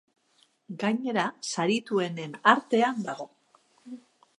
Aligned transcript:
Gainera, 0.83 1.27
sarituenen 1.57 2.37
artean 2.57 3.09
dago. 3.11 3.33